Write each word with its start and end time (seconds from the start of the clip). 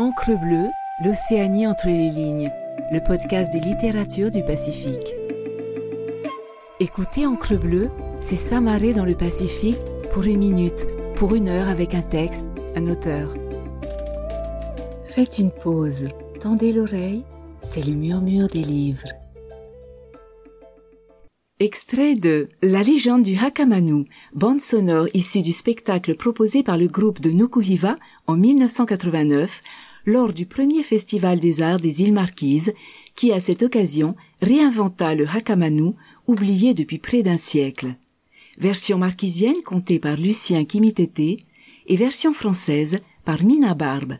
Encre 0.00 0.30
bleue, 0.30 0.70
l'Océanie 1.04 1.66
entre 1.66 1.88
les 1.88 2.08
lignes, 2.08 2.50
le 2.90 3.00
podcast 3.00 3.52
des 3.52 3.60
littératures 3.60 4.30
du 4.30 4.42
Pacifique. 4.42 5.14
Écoutez 6.80 7.26
Encre 7.26 7.58
bleue, 7.58 7.90
c'est 8.18 8.36
s'amarrer 8.36 8.94
dans 8.94 9.04
le 9.04 9.14
Pacifique 9.14 9.76
pour 10.14 10.22
une 10.22 10.38
minute, 10.38 10.86
pour 11.16 11.34
une 11.34 11.50
heure 11.50 11.68
avec 11.68 11.94
un 11.94 12.00
texte, 12.00 12.46
un 12.76 12.86
auteur. 12.86 13.34
Faites 15.04 15.38
une 15.38 15.50
pause, 15.50 16.08
tendez 16.40 16.72
l'oreille, 16.72 17.26
c'est 17.60 17.84
le 17.84 17.92
murmure 17.92 18.48
des 18.48 18.62
livres. 18.62 19.08
Extrait 21.58 22.14
de 22.14 22.48
La 22.62 22.82
légende 22.82 23.22
du 23.22 23.36
Hakamanu, 23.36 24.06
bande 24.32 24.62
sonore 24.62 25.08
issue 25.12 25.42
du 25.42 25.52
spectacle 25.52 26.14
proposé 26.14 26.62
par 26.62 26.78
le 26.78 26.86
groupe 26.86 27.20
de 27.20 27.28
Nukuhiva 27.28 27.96
en 28.26 28.38
1989 28.38 29.60
lors 30.06 30.32
du 30.32 30.46
premier 30.46 30.82
festival 30.82 31.40
des 31.40 31.62
arts 31.62 31.80
des 31.80 32.02
îles 32.02 32.12
Marquises 32.12 32.72
qui 33.14 33.32
à 33.32 33.40
cette 33.40 33.62
occasion 33.62 34.16
réinventa 34.40 35.14
le 35.14 35.26
Hakamanu 35.28 35.92
oublié 36.26 36.74
depuis 36.74 36.98
près 36.98 37.22
d'un 37.22 37.36
siècle. 37.36 37.94
Version 38.58 38.98
marquisienne 38.98 39.62
contée 39.64 39.98
par 39.98 40.16
Lucien 40.16 40.64
Kimitete 40.64 41.44
et 41.86 41.96
version 41.96 42.32
française 42.32 43.00
par 43.24 43.42
Mina 43.44 43.74
Barbe. 43.74 44.14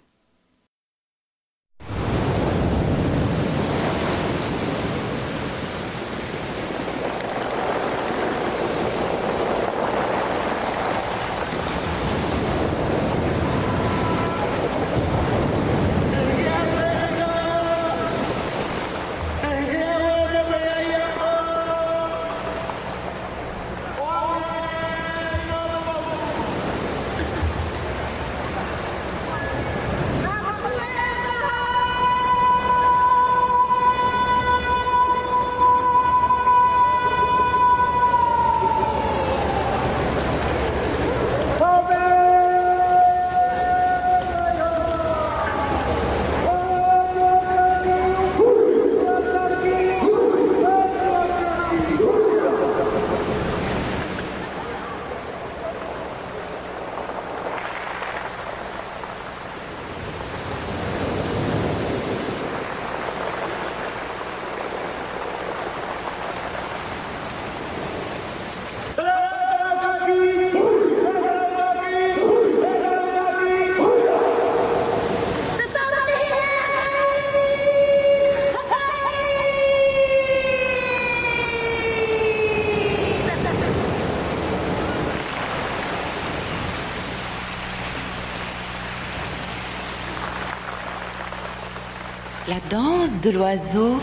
La 92.51 92.59
danse 92.69 93.21
de 93.21 93.31
l'oiseau, 93.31 94.01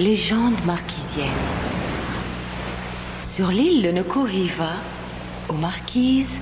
légende 0.00 0.64
marquisienne. 0.64 1.28
Sur 3.22 3.48
l'île 3.48 3.82
de 3.82 3.90
Nokoriva, 3.90 4.72
aux 5.50 5.58
Marquises, 5.60 6.38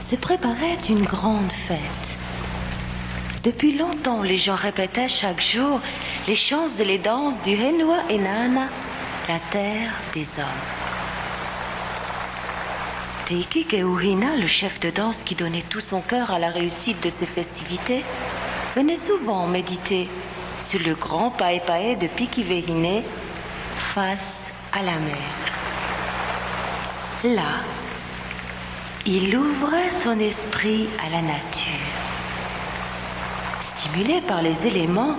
se 0.00 0.14
préparait 0.14 0.78
une 0.88 1.02
grande 1.02 1.50
fête. 1.50 2.08
Depuis 3.42 3.76
longtemps, 3.76 4.22
les 4.22 4.38
gens 4.38 4.54
répétaient 4.54 5.08
chaque 5.08 5.42
jour 5.42 5.80
les 6.28 6.36
chants 6.36 6.68
et 6.78 6.84
les 6.84 6.98
danses 6.98 7.42
du 7.42 7.54
Henua 7.54 8.04
Enana, 8.08 8.68
la 9.28 9.40
terre 9.50 9.90
des 10.14 10.28
hommes. 10.38 10.64
Teiki 13.26 13.66
le 13.72 14.46
chef 14.46 14.78
de 14.78 14.90
danse 14.90 15.24
qui 15.24 15.34
donnait 15.34 15.64
tout 15.68 15.80
son 15.80 16.00
cœur 16.00 16.30
à 16.30 16.38
la 16.38 16.50
réussite 16.50 17.02
de 17.02 17.10
ces 17.10 17.26
festivités, 17.26 18.04
venait 18.76 18.96
souvent 18.96 19.48
méditer 19.48 20.06
sur 20.60 20.80
le 20.80 20.94
grand 20.94 21.30
pae-pae 21.30 21.96
de 21.96 22.06
Pikivehine 22.06 23.02
face 23.76 24.52
à 24.72 24.82
la 24.82 24.92
mer. 24.92 25.16
Là, 27.24 27.60
il 29.06 29.36
ouvrait 29.36 29.90
son 29.90 30.18
esprit 30.20 30.88
à 31.04 31.10
la 31.10 31.22
nature. 31.22 32.00
Stimulé 33.60 34.20
par 34.20 34.42
les 34.42 34.66
éléments, 34.66 35.14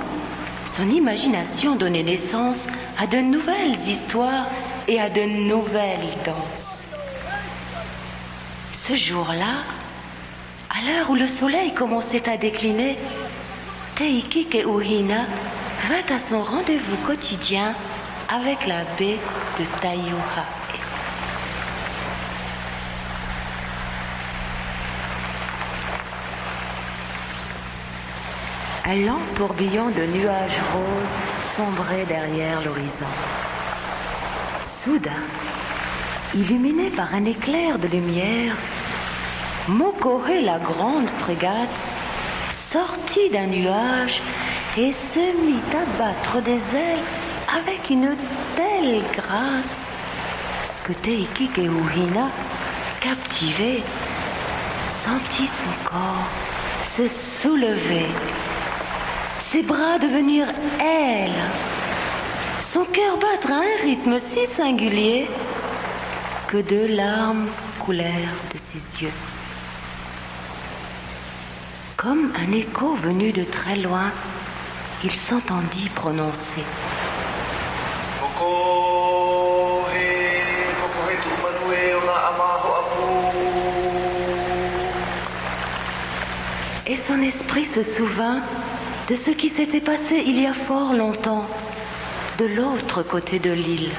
son 0.67 0.87
imagination 0.89 1.75
donnait 1.75 2.03
naissance 2.03 2.67
à 2.99 3.07
de 3.07 3.17
nouvelles 3.17 3.79
histoires 3.79 4.45
et 4.87 4.99
à 4.99 5.09
de 5.09 5.21
nouvelles 5.21 5.99
danses. 6.25 6.85
Ce 8.71 8.95
jour-là, 8.95 9.63
à 10.69 10.85
l'heure 10.85 11.09
où 11.09 11.15
le 11.15 11.27
soleil 11.27 11.73
commençait 11.73 12.29
à 12.29 12.37
décliner, 12.37 12.97
Teiki 14.01 14.45
Keuhina 14.45 15.27
vint 15.87 16.15
à 16.15 16.17
son 16.17 16.41
rendez-vous 16.41 16.97
quotidien 17.05 17.71
avec 18.29 18.65
la 18.65 18.83
baie 18.97 19.19
de 19.59 19.79
Tayuha. 19.79 20.45
Un 28.85 28.95
lent 29.05 29.19
tourbillon 29.35 29.91
de 29.91 30.17
nuages 30.17 30.59
roses 30.73 31.19
sombrait 31.37 32.05
derrière 32.07 32.59
l'horizon. 32.65 33.05
Soudain, 34.63 35.11
illuminé 36.33 36.89
par 36.89 37.13
un 37.13 37.25
éclair 37.25 37.77
de 37.77 37.87
lumière, 37.87 38.55
Mokohe, 39.67 40.41
la 40.43 40.57
grande 40.57 41.07
frégate, 41.19 41.69
sortit 42.71 43.29
d'un 43.29 43.47
nuage 43.47 44.21
et 44.77 44.93
se 44.93 45.19
mit 45.45 45.59
à 45.73 45.85
battre 45.99 46.41
des 46.41 46.61
ailes 46.73 47.05
avec 47.59 47.89
une 47.89 48.15
telle 48.55 49.03
grâce 49.11 49.87
que 50.85 50.93
Teiki 50.93 51.49
Keuhina, 51.49 52.29
captivé, 53.01 53.83
sentit 54.89 55.47
son 55.47 55.89
corps 55.89 56.29
se 56.85 57.09
soulever, 57.09 58.07
ses 59.41 59.63
bras 59.63 59.99
devenir 59.99 60.47
ailes, 60.79 61.43
son 62.61 62.85
cœur 62.85 63.17
battre 63.17 63.51
à 63.51 63.55
un 63.55 63.83
rythme 63.83 64.17
si 64.21 64.47
singulier 64.47 65.27
que 66.47 66.57
deux 66.57 66.87
larmes 66.87 67.49
coulèrent 67.79 68.37
de 68.53 68.57
ses 68.57 69.03
yeux. 69.03 69.40
Comme 72.01 72.31
un 72.35 72.51
écho 72.51 72.95
venu 72.95 73.31
de 73.31 73.43
très 73.43 73.75
loin, 73.75 74.09
il 75.03 75.11
s'entendit 75.11 75.87
prononcer. 75.93 76.63
Et 86.87 86.97
son 86.97 87.21
esprit 87.21 87.67
se 87.67 87.83
souvint 87.83 88.39
de 89.07 89.15
ce 89.15 89.29
qui 89.29 89.49
s'était 89.49 89.79
passé 89.79 90.23
il 90.25 90.41
y 90.41 90.47
a 90.47 90.55
fort 90.55 90.93
longtemps, 90.93 91.45
de 92.39 92.45
l'autre 92.45 93.03
côté 93.03 93.37
de 93.37 93.51
l'île. 93.51 93.91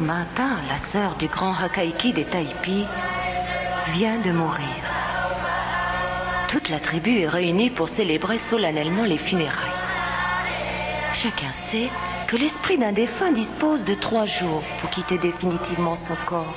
Mata, 0.00 0.48
la 0.68 0.78
sœur 0.78 1.14
du 1.16 1.26
grand 1.26 1.54
Hakaiki 1.54 2.12
des 2.12 2.24
Taipi, 2.24 2.84
vient 3.88 4.18
de 4.18 4.32
mourir. 4.32 4.66
Toute 6.48 6.68
la 6.68 6.78
tribu 6.78 7.20
est 7.20 7.28
réunie 7.28 7.70
pour 7.70 7.88
célébrer 7.88 8.38
solennellement 8.38 9.04
les 9.04 9.18
funérailles. 9.18 9.70
Chacun 11.14 11.52
sait 11.52 11.88
que 12.26 12.36
l'esprit 12.36 12.78
d'un 12.78 12.92
défunt 12.92 13.32
dispose 13.32 13.84
de 13.84 13.94
trois 13.94 14.26
jours 14.26 14.62
pour 14.80 14.90
quitter 14.90 15.18
définitivement 15.18 15.96
son 15.96 16.14
corps. 16.26 16.54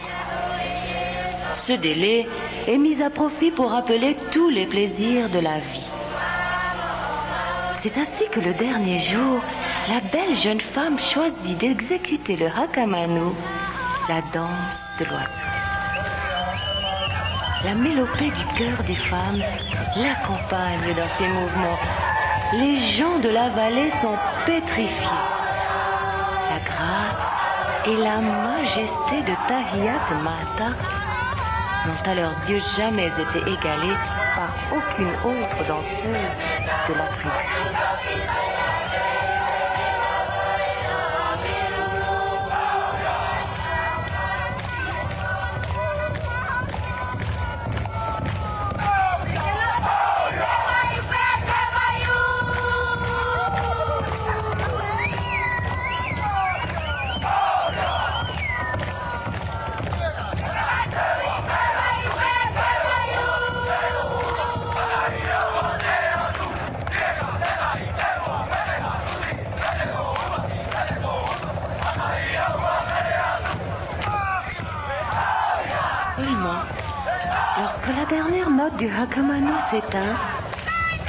Ce 1.56 1.74
délai 1.74 2.28
est 2.68 2.78
mis 2.78 3.02
à 3.02 3.10
profit 3.10 3.52
pour 3.52 3.72
rappeler 3.72 4.16
tous 4.32 4.50
les 4.50 4.66
plaisirs 4.66 5.30
de 5.30 5.40
la 5.40 5.60
vie. 5.60 5.90
C'est 7.80 7.98
ainsi 7.98 8.28
que 8.32 8.40
le 8.40 8.54
dernier 8.54 9.00
jour, 9.00 9.40
la 9.88 10.00
belle 10.12 10.36
jeune 10.36 10.62
femme 10.62 10.98
choisit 10.98 11.58
d'exécuter 11.60 12.36
le 12.36 12.48
hakamanu, 12.48 13.32
la 14.10 14.22
danse 14.34 14.90
de 15.00 15.06
l'oiseau. 15.06 15.44
La 17.64 17.76
mélopée 17.76 18.32
du 18.32 18.46
cœur 18.58 18.84
des 18.86 18.96
femmes 18.96 19.42
l'accompagne 19.96 20.94
dans 20.96 21.08
ses 21.08 21.28
mouvements. 21.28 21.80
Les 22.54 22.80
gens 22.80 23.20
de 23.20 23.30
la 23.30 23.50
vallée 23.50 23.92
sont 24.02 24.18
pétrifiés. 24.46 25.08
La 26.50 26.60
grâce 26.60 27.32
et 27.86 27.98
la 27.98 28.20
majesté 28.20 29.22
de 29.22 29.36
Tahiyat 29.48 30.10
Mata 30.24 30.72
n'ont 31.86 32.12
à 32.12 32.16
leurs 32.16 32.50
yeux 32.50 32.62
jamais 32.78 33.08
été 33.08 33.40
égalées 33.40 33.98
par 34.36 34.54
aucune 34.76 35.14
autre 35.24 35.68
danseuse 35.68 36.44
de 36.88 36.94
la 36.94 37.06
tribu. 37.08 38.55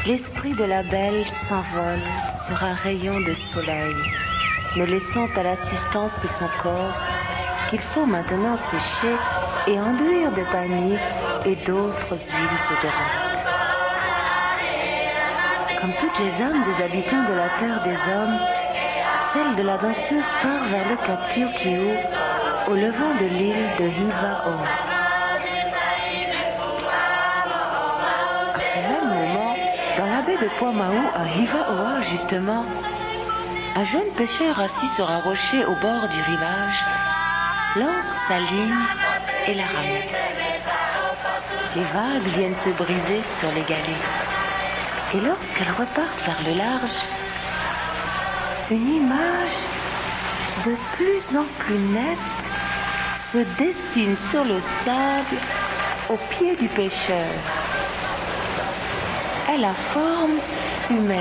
L'esprit 0.07 0.55
de 0.55 0.65
la 0.65 0.83
belle 0.83 1.25
s'envole 1.27 2.01
sur 2.33 2.63
un 2.65 2.75
rayon 2.75 3.21
de 3.21 3.35
soleil, 3.35 3.95
ne 4.77 4.85
laissant 4.85 5.29
à 5.37 5.43
l'assistance 5.43 6.19
que 6.19 6.29
son 6.29 6.47
corps, 6.63 6.95
qu'il 7.71 7.81
faut 7.81 8.07
maintenant 8.07 8.57
sécher 8.57 9.15
et 9.69 9.79
enduire 9.79 10.33
de 10.33 10.43
vanille 10.43 10.99
et 11.45 11.57
d'autres 11.67 12.17
huiles 12.17 12.67
odorantes. 12.79 13.45
Comme 15.81 15.93
toutes 15.99 16.19
les 16.19 16.43
âmes 16.43 16.65
des 16.65 16.83
habitants 16.85 17.25
de 17.25 17.35
la 17.35 17.49
terre 17.59 17.83
des 17.85 18.13
hommes, 18.13 18.39
celle 19.33 19.57
de 19.57 19.63
la 19.63 19.77
danseuse 19.77 20.33
part 20.43 20.65
vers 20.65 20.89
le 20.89 20.97
cap 20.97 21.29
Kiukiu 21.31 21.97
au 22.69 22.75
levant 22.75 23.15
de 23.21 23.27
l'île 23.27 23.67
de 23.79 23.85
Hivao. 23.85 24.96
De 30.47 30.59
Poimao 30.59 31.03
à 31.15 31.27
Hivaoa 31.41 32.03
justement, 32.03 32.65
un 33.75 33.85
jeune 33.85 34.11
pêcheur 34.17 34.61
assis 34.61 34.87
sur 34.87 35.11
un 35.11 35.19
rocher 35.19 35.65
au 35.65 35.75
bord 35.75 36.07
du 36.09 36.21
rivage 36.23 36.85
lance 37.75 38.13
sa 38.29 38.39
ligne 38.39 38.85
et 39.49 39.55
la 39.55 39.67
ramène. 39.67 40.13
Les 41.75 41.83
vagues 41.83 42.29
viennent 42.37 42.57
se 42.57 42.69
briser 42.69 43.23
sur 43.25 43.49
les 43.57 43.63
galets. 43.63 44.05
Et 45.15 45.21
lorsqu'elles 45.21 45.71
repartent 45.71 46.25
vers 46.25 46.41
le 46.47 46.59
large, 46.59 47.01
une 48.71 48.89
image 48.89 49.59
de 50.65 50.77
plus 50.95 51.37
en 51.37 51.45
plus 51.59 51.79
nette 51.79 52.43
se 53.17 53.39
dessine 53.59 54.17
sur 54.19 54.45
le 54.45 54.61
sable 54.61 55.41
au 56.09 56.17
pied 56.31 56.55
du 56.55 56.69
pêcheur. 56.69 57.33
Elle 59.59 59.65
a 59.65 59.73
forme 59.73 60.39
humaine. 60.91 61.19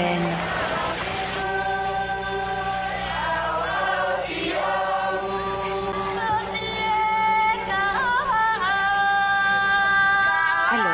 Alors, 10.69 10.85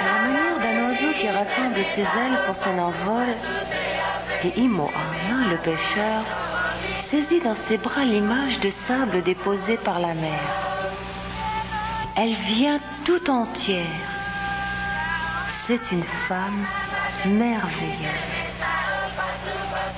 à 0.00 0.06
la 0.06 0.18
manière 0.22 0.60
d'un 0.60 0.88
oiseau 0.88 1.06
qui 1.18 1.28
rassemble 1.28 1.84
ses 1.84 2.02
ailes 2.02 2.38
pour 2.46 2.54
son 2.54 2.78
envol, 2.78 3.26
et 4.44 4.60
Imoana, 4.60 4.92
le 5.50 5.56
pêcheur, 5.56 6.22
saisit 7.00 7.40
dans 7.40 7.56
ses 7.56 7.76
bras 7.76 8.04
l'image 8.04 8.60
de 8.60 8.70
sable 8.70 9.24
déposée 9.24 9.78
par 9.78 9.98
la 9.98 10.14
mer. 10.14 10.40
Elle 12.16 12.34
vient 12.34 12.78
tout 13.04 13.30
entière. 13.30 14.15
C'est 15.66 15.90
une 15.90 16.02
femme 16.04 16.64
merveilleuse. 17.24 18.54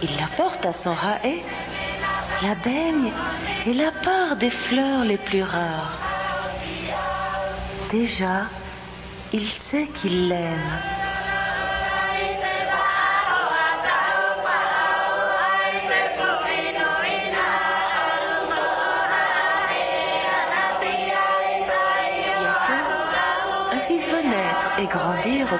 Il 0.02 0.08
la 0.16 0.26
porte 0.34 0.64
à 0.64 0.72
son 0.72 0.92
haé, 0.92 1.42
la 2.42 2.54
baigne 2.54 3.12
et 3.66 3.74
la 3.74 3.90
part 3.90 4.36
des 4.36 4.48
fleurs 4.48 5.04
les 5.04 5.18
plus 5.18 5.42
rares. 5.42 5.98
Déjà, 7.90 8.46
il 9.34 9.46
sait 9.46 9.88
qu'il 9.94 10.28
l'aime. 10.28 10.97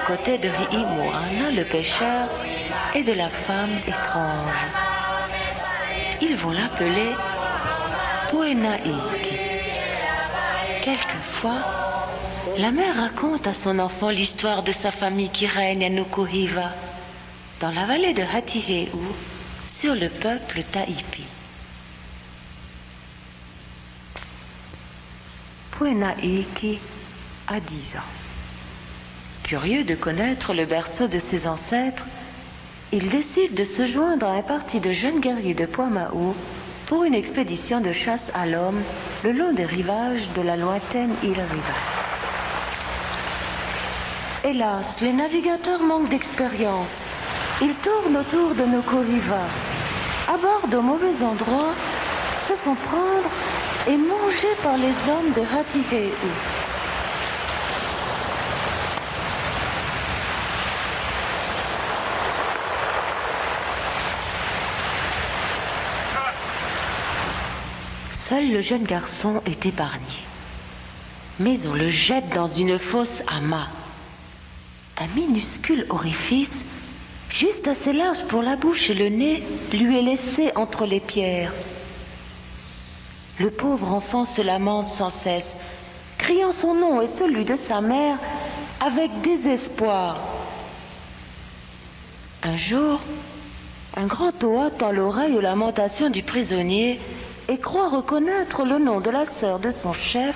Côtés 0.09 0.39
de 0.39 0.49
Hiimoana, 0.71 1.51
le 1.51 1.63
pêcheur, 1.63 2.27
et 2.95 3.03
de 3.03 3.13
la 3.13 3.29
femme 3.29 3.75
étrange. 3.87 4.61
Ils 6.19 6.35
vont 6.35 6.49
l'appeler 6.49 7.11
Puenaiki. 8.29 9.37
Quelquefois, 10.83 11.61
la 12.57 12.71
mère 12.71 12.95
raconte 12.95 13.45
à 13.45 13.53
son 13.53 13.77
enfant 13.77 14.09
l'histoire 14.09 14.63
de 14.63 14.71
sa 14.71 14.91
famille 14.91 15.29
qui 15.29 15.45
règne 15.45 15.85
à 15.85 15.89
Nukuhiva, 15.89 16.71
dans 17.59 17.71
la 17.71 17.85
vallée 17.85 18.15
de 18.15 18.23
Hatiheu, 18.23 18.87
sur 19.67 19.93
le 19.93 20.09
peuple 20.09 20.63
Taipi. 20.71 21.25
Puenaiki 25.69 26.79
a 27.47 27.59
10 27.59 27.97
ans. 27.97 28.18
Curieux 29.49 29.83
de 29.83 29.95
connaître 29.95 30.53
le 30.53 30.63
berceau 30.65 31.07
de 31.07 31.17
ses 31.17 31.47
ancêtres, 31.47 32.05
il 32.91 33.09
décide 33.09 33.55
de 33.55 33.65
se 33.65 33.87
joindre 33.87 34.27
à 34.27 34.33
un 34.33 34.43
parti 34.43 34.79
de 34.79 34.91
jeunes 34.91 35.19
guerriers 35.19 35.55
de 35.55 35.65
Poimao 35.65 36.35
pour 36.85 37.03
une 37.03 37.15
expédition 37.15 37.81
de 37.81 37.91
chasse 37.91 38.31
à 38.35 38.45
l'homme 38.45 38.79
le 39.23 39.31
long 39.31 39.51
des 39.51 39.65
rivages 39.65 40.29
de 40.35 40.43
la 40.43 40.55
lointaine 40.55 41.15
île 41.23 41.31
Riva. 41.31 41.79
Hélas, 44.43 45.01
les 45.01 45.13
navigateurs 45.13 45.81
manquent 45.81 46.09
d'expérience. 46.09 47.05
Ils 47.63 47.73
tournent 47.73 48.17
autour 48.17 48.53
de 48.53 48.65
nos 48.65 48.83
Riva, 49.01 49.47
abordent 50.27 50.75
au 50.75 50.83
mauvais 50.83 51.23
endroit, 51.23 51.73
se 52.37 52.53
font 52.53 52.75
prendre 52.75 53.31
et 53.87 53.97
manger 53.97 54.53
par 54.61 54.77
les 54.77 54.93
hommes 55.09 55.33
de 55.35 55.41
Hatiheu. 55.41 56.58
Seul 68.29 68.51
le 68.51 68.61
jeune 68.61 68.83
garçon 68.83 69.41
est 69.47 69.65
épargné. 69.65 70.05
Mais 71.39 71.65
on 71.65 71.73
le 71.73 71.89
jette 71.89 72.29
dans 72.35 72.45
une 72.45 72.77
fosse 72.77 73.23
à 73.25 73.39
mât. 73.39 73.69
Un 74.99 75.07
minuscule 75.19 75.87
orifice, 75.89 76.53
juste 77.31 77.67
assez 77.67 77.91
large 77.91 78.23
pour 78.25 78.43
la 78.43 78.55
bouche 78.55 78.91
et 78.91 78.93
le 78.93 79.09
nez, 79.09 79.41
lui 79.73 79.97
est 79.97 80.03
laissé 80.03 80.51
entre 80.55 80.85
les 80.85 80.99
pierres. 80.99 81.51
Le 83.39 83.49
pauvre 83.49 83.95
enfant 83.95 84.25
se 84.25 84.43
lamente 84.43 84.89
sans 84.89 85.09
cesse, 85.09 85.55
criant 86.19 86.51
son 86.51 86.75
nom 86.75 87.01
et 87.01 87.07
celui 87.07 87.45
de 87.45 87.55
sa 87.55 87.81
mère 87.81 88.19
avec 88.79 89.09
désespoir. 89.23 90.19
Un 92.43 92.57
jour, 92.57 92.99
un 93.97 94.05
grand 94.05 94.43
Oa 94.43 94.69
tend 94.69 94.91
l'oreille 94.91 95.33
aux 95.33 95.41
lamentations 95.41 96.11
du 96.11 96.21
prisonnier 96.21 96.99
et 97.49 97.57
croit 97.57 97.89
reconnaître 97.89 98.63
le 98.63 98.77
nom 98.77 99.01
de 99.01 99.09
la 99.09 99.25
sœur 99.25 99.57
de 99.57 99.71
son 99.71 99.91
chef, 99.91 100.35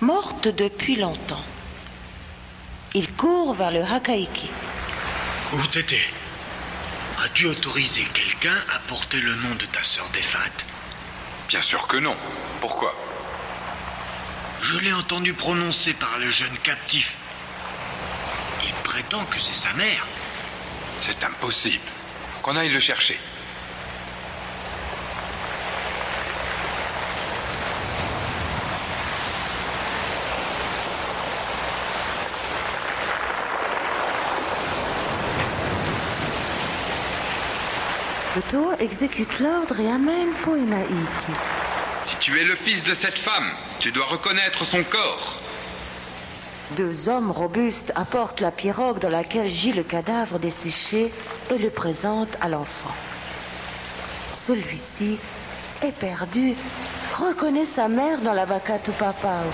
morte 0.00 0.48
depuis 0.48 0.96
longtemps. 0.96 1.44
Il 2.92 3.12
court 3.12 3.54
vers 3.54 3.70
le 3.70 3.84
Hakaiki. 3.84 4.50
Où 5.52 5.66
t'étais? 5.68 6.10
As-tu 7.24 7.46
autorisé 7.46 8.02
quelqu'un 8.12 8.56
à 8.74 8.80
porter 8.88 9.20
le 9.20 9.34
nom 9.36 9.54
de 9.60 9.66
ta 9.66 9.82
sœur 9.84 10.08
défunte? 10.12 10.66
Bien 11.48 11.62
sûr 11.62 11.86
que 11.86 11.98
non. 11.98 12.16
Pourquoi? 12.60 12.92
Je 14.62 14.76
l'ai 14.78 14.92
entendu 14.92 15.34
prononcer 15.34 15.92
par 15.94 16.18
le 16.18 16.30
jeune 16.30 16.58
captif. 16.64 17.14
Il 18.64 18.72
prétend 18.82 19.24
que 19.26 19.38
c'est 19.38 19.54
sa 19.54 19.72
mère. 19.74 20.04
C'est 21.00 21.22
impossible. 21.22 21.78
Qu'on 22.42 22.56
aille 22.56 22.70
le 22.70 22.80
chercher. 22.80 23.18
Exécute 38.78 39.40
l'ordre 39.40 39.80
et 39.80 39.90
amène 39.90 40.30
Poenaiki. 40.44 41.32
Si 42.02 42.16
tu 42.20 42.40
es 42.40 42.44
le 42.44 42.54
fils 42.54 42.84
de 42.84 42.94
cette 42.94 43.18
femme, 43.18 43.50
tu 43.80 43.90
dois 43.90 44.06
reconnaître 44.06 44.64
son 44.64 44.84
corps. 44.84 45.34
Deux 46.76 47.08
hommes 47.08 47.32
robustes 47.32 47.92
apportent 47.96 48.40
la 48.40 48.52
pirogue 48.52 49.00
dans 49.00 49.08
laquelle 49.08 49.50
gît 49.50 49.72
le 49.72 49.82
cadavre 49.82 50.38
desséché 50.38 51.10
et 51.50 51.58
le 51.58 51.70
présentent 51.70 52.36
à 52.40 52.48
l'enfant. 52.48 52.94
Celui-ci, 54.34 55.18
éperdu, 55.82 56.54
reconnaît 57.16 57.66
sa 57.66 57.88
mère 57.88 58.20
dans 58.20 58.34
la 58.34 58.44
vaca 58.44 58.78
Tupapao. 58.78 59.50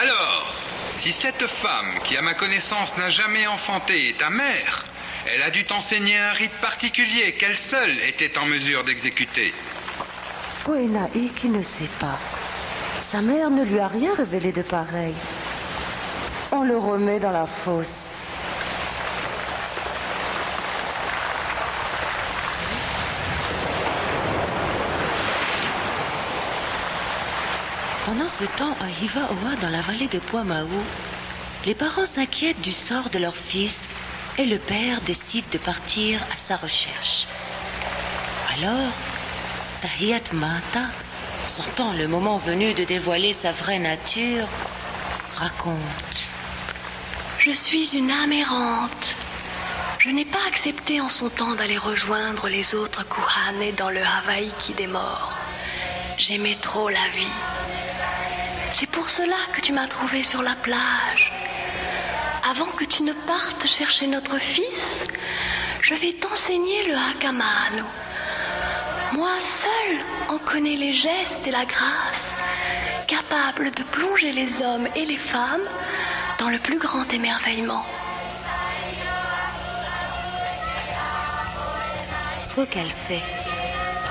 Alors, 0.00 0.54
si 0.92 1.10
cette 1.10 1.48
femme, 1.48 1.98
qui 2.04 2.16
à 2.16 2.22
ma 2.22 2.34
connaissance 2.34 2.96
n'a 2.98 3.08
jamais 3.08 3.48
enfanté, 3.48 4.10
est 4.10 4.18
ta 4.18 4.30
mère, 4.30 4.84
elle 5.32 5.42
a 5.42 5.50
dû 5.50 5.64
t'enseigner 5.64 6.16
un 6.18 6.32
rite 6.32 6.54
particulier 6.60 7.32
qu'elle 7.32 7.56
seule 7.56 7.98
était 8.08 8.38
en 8.38 8.46
mesure 8.46 8.84
d'exécuter. 8.84 9.54
Poenaiki 10.64 11.48
ne 11.48 11.62
sait 11.62 11.90
pas. 12.00 12.18
Sa 13.02 13.20
mère 13.20 13.50
ne 13.50 13.64
lui 13.64 13.78
a 13.78 13.88
rien 13.88 14.14
révélé 14.14 14.52
de 14.52 14.62
pareil. 14.62 15.14
On 16.52 16.62
le 16.62 16.76
remet 16.76 17.20
dans 17.20 17.32
la 17.32 17.46
fosse. 17.46 18.14
Pendant 28.06 28.28
ce 28.28 28.44
temps, 28.44 28.76
à 28.80 29.02
Hivaoa, 29.02 29.56
dans 29.60 29.70
la 29.70 29.80
vallée 29.80 30.08
de 30.08 30.18
Poimaou, 30.18 30.68
les 31.64 31.74
parents 31.74 32.06
s'inquiètent 32.06 32.60
du 32.60 32.72
sort 32.72 33.08
de 33.10 33.18
leur 33.18 33.34
fils 33.34 33.86
et 34.38 34.46
le 34.46 34.58
père 34.58 35.00
décide 35.02 35.48
de 35.52 35.58
partir 35.58 36.20
à 36.34 36.38
sa 36.38 36.56
recherche. 36.56 37.26
Alors, 38.56 38.92
Tahiyat 39.82 40.32
Mata, 40.32 40.86
sentant 41.48 41.92
le 41.92 42.08
moment 42.08 42.38
venu 42.38 42.74
de 42.74 42.84
dévoiler 42.84 43.32
sa 43.32 43.52
vraie 43.52 43.78
nature, 43.78 44.46
raconte. 45.36 46.28
Je 47.38 47.50
suis 47.50 47.96
une 47.96 48.10
âme 48.10 48.32
errante. 48.32 49.14
Je 49.98 50.10
n'ai 50.10 50.24
pas 50.24 50.46
accepté 50.48 51.00
en 51.00 51.08
son 51.08 51.28
temps 51.28 51.54
d'aller 51.54 51.78
rejoindre 51.78 52.48
les 52.48 52.74
autres 52.74 53.04
Kuhane 53.08 53.74
dans 53.76 53.90
le 53.90 54.00
Hawaï 54.00 54.50
qui 54.58 54.72
des. 54.74 54.88
J'aimais 56.18 56.56
trop 56.60 56.88
la 56.88 57.08
vie. 57.14 57.26
C'est 58.72 58.88
pour 58.88 59.10
cela 59.10 59.36
que 59.52 59.60
tu 59.60 59.72
m'as 59.72 59.86
trouvé 59.86 60.24
sur 60.24 60.42
la 60.42 60.54
plage. 60.54 61.33
Avant 62.50 62.70
que 62.76 62.84
tu 62.84 63.02
ne 63.04 63.12
partes 63.12 63.66
chercher 63.66 64.06
notre 64.06 64.38
fils, 64.38 65.02
je 65.80 65.94
vais 65.94 66.12
t'enseigner 66.12 66.86
le 66.88 66.94
Hakamano. 66.94 67.86
Moi 69.12 69.30
seul 69.40 69.96
en 70.28 70.36
connais 70.36 70.76
les 70.76 70.92
gestes 70.92 71.46
et 71.46 71.50
la 71.50 71.64
grâce, 71.64 72.28
capable 73.06 73.70
de 73.70 73.82
plonger 73.84 74.32
les 74.32 74.62
hommes 74.62 74.86
et 74.94 75.06
les 75.06 75.16
femmes 75.16 75.66
dans 76.38 76.50
le 76.50 76.58
plus 76.58 76.78
grand 76.78 77.10
émerveillement. 77.14 77.84
Ce 82.44 82.60
qu'elle 82.60 82.94
fait. 83.08 83.22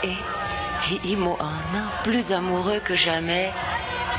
Et 0.04 0.18
Hiimoana, 1.08 1.84
plus 2.04 2.32
amoureux 2.32 2.80
que 2.80 2.96
jamais, 2.96 3.52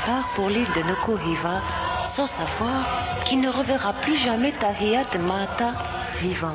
part 0.05 0.29
pour 0.35 0.49
l'île 0.49 0.71
de 0.73 0.83
Nokohiva 0.83 1.61
sans 2.05 2.27
savoir 2.27 2.85
qu'il 3.25 3.41
ne 3.41 3.49
reverra 3.49 3.93
plus 3.93 4.17
jamais 4.17 4.51
Tahiyat 4.51 5.17
Mata 5.19 5.71
vivante. 6.21 6.51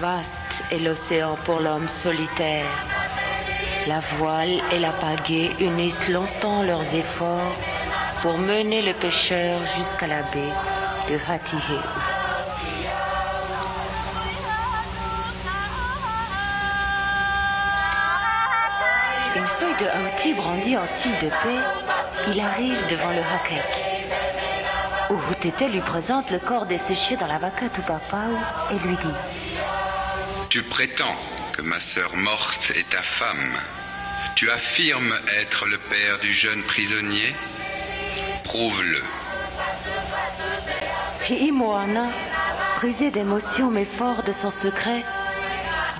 Vaste 0.00 0.72
est 0.72 0.80
l'océan 0.80 1.36
pour 1.44 1.60
l'homme 1.60 1.88
solitaire. 1.88 2.66
La 3.86 4.00
voile 4.18 4.60
et 4.72 4.78
la 4.78 4.90
pagaie 4.90 5.50
unissent 5.60 6.08
longtemps 6.08 6.62
leurs 6.62 6.94
efforts 6.94 7.52
pour 8.22 8.38
mener 8.38 8.82
le 8.82 8.92
pêcheur 8.94 9.60
jusqu'à 9.76 10.06
la 10.06 10.22
baie 10.22 10.54
de 11.08 11.16
Hatiheu. 11.30 11.80
Une 19.36 19.46
feuille 19.46 19.74
de 19.80 19.86
Hauti 19.86 20.32
brandie 20.34 20.76
en 20.76 20.86
signe 20.86 21.18
de 21.20 21.28
paix, 21.28 21.93
il 22.32 22.40
arrive 22.40 22.86
devant 22.88 23.10
le 23.10 23.20
Hakaiki. 23.20 23.82
Uhutete 25.10 25.70
lui 25.70 25.80
présente 25.80 26.30
le 26.30 26.38
corps 26.38 26.66
desséché 26.66 27.16
dans 27.16 27.26
la 27.26 27.38
vaca 27.38 27.68
Tupapau 27.68 28.16
et 28.70 28.86
lui 28.86 28.96
dit 28.96 29.14
Tu 30.48 30.62
prétends 30.62 31.16
que 31.52 31.62
ma 31.62 31.80
sœur 31.80 32.14
morte 32.16 32.72
est 32.74 32.88
ta 32.90 33.02
femme. 33.02 33.52
Tu 34.34 34.50
affirmes 34.50 35.14
être 35.40 35.66
le 35.66 35.78
père 35.78 36.18
du 36.20 36.32
jeune 36.32 36.62
prisonnier 36.62 37.34
Prouve-le. 38.44 39.02
Hiimoana, 41.28 42.08
brisé 42.76 43.10
d'émotion 43.10 43.70
mais 43.70 43.84
fort 43.84 44.22
de 44.22 44.32
son 44.32 44.50
secret, 44.50 45.04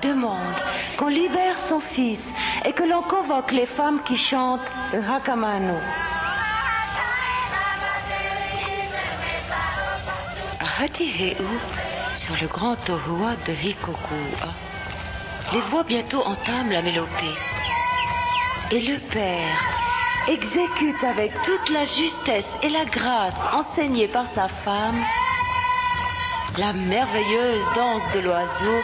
demande 0.01 0.55
qu'on 0.97 1.07
libère 1.07 1.57
son 1.59 1.79
fils 1.79 2.33
et 2.65 2.73
que 2.73 2.83
l'on 2.83 3.01
convoque 3.01 3.51
les 3.51 3.65
femmes 3.65 4.01
qui 4.03 4.17
chantent 4.17 4.71
le 4.93 4.99
Hakamano. 4.99 5.77
Hatiheu, 10.77 11.35
sur 12.17 12.35
le 12.41 12.47
grand 12.47 12.75
Tohua 12.75 13.35
de 13.47 13.53
Hikokua, 13.53 14.49
les 15.53 15.61
voix 15.61 15.83
bientôt 15.83 16.21
entament 16.25 16.71
la 16.71 16.81
mélopée. 16.81 17.37
Et 18.71 18.81
le 18.81 18.97
père 18.99 19.63
exécute 20.27 21.03
avec 21.03 21.31
toute 21.43 21.69
la 21.69 21.85
justesse 21.85 22.57
et 22.61 22.69
la 22.69 22.83
grâce 22.83 23.39
enseignée 23.53 24.09
par 24.09 24.27
sa 24.27 24.49
femme 24.49 25.01
la 26.57 26.73
merveilleuse 26.73 27.65
danse 27.75 28.03
de 28.13 28.19
l'oiseau 28.19 28.81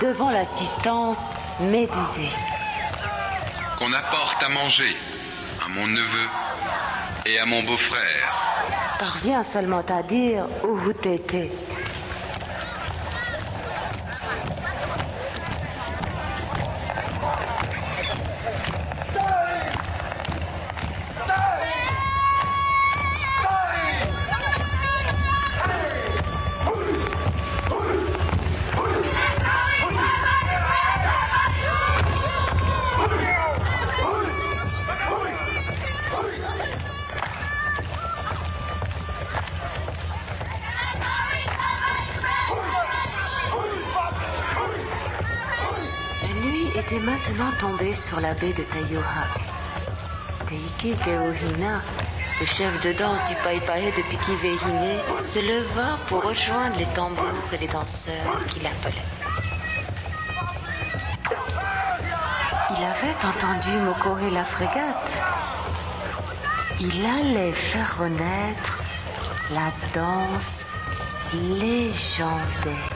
devant 0.00 0.30
l'assistance 0.30 1.40
médusée. 1.60 2.32
Qu'on 3.78 3.92
apporte 3.92 4.42
à 4.42 4.48
manger 4.48 4.96
à 5.64 5.68
mon 5.68 5.86
neveu 5.86 6.28
et 7.26 7.38
à 7.38 7.46
mon 7.46 7.62
beau-frère. 7.62 8.42
Parvient 8.98 9.42
seulement 9.44 9.84
à 9.88 10.02
dire 10.02 10.46
भूत 10.86 11.06
थे। 11.30 11.65
Était 46.86 47.00
maintenant 47.00 47.50
tombé 47.58 47.94
sur 47.94 48.20
la 48.20 48.34
baie 48.34 48.52
de 48.52 48.62
Tayuha. 48.62 49.24
Teiki 50.46 50.94
Keuhina, 51.04 51.80
le 52.40 52.46
chef 52.46 52.80
de 52.82 52.92
danse 52.92 53.24
du 53.26 53.34
Paipae 53.36 53.90
de 53.96 54.02
Pikivehine, 54.02 54.98
se 55.20 55.40
leva 55.40 55.98
pour 56.08 56.22
rejoindre 56.22 56.76
les 56.78 56.86
tambours 56.86 57.52
et 57.52 57.58
les 57.58 57.66
danseurs 57.66 58.44
qui 58.48 58.60
l'appelaient. 58.60 58.94
Il 62.70 62.84
avait 62.84 63.26
entendu 63.26 63.78
Mokohe 63.78 64.30
la 64.32 64.44
frégate. 64.44 65.22
Il 66.80 67.04
allait 67.04 67.52
faire 67.52 67.98
renaître 67.98 68.78
la 69.52 69.72
danse 69.94 70.64
légendaire. 71.34 72.95